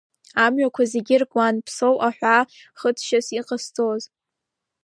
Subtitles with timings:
[0.43, 2.41] Амҩақәа зегьы ркуан, Ԥсоу аҳәаа
[2.79, 4.03] хыҵшьас иҟасҵоз.